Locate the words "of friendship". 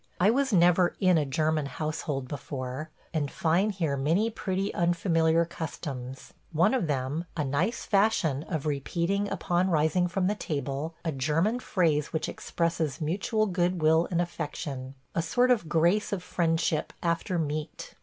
16.11-16.93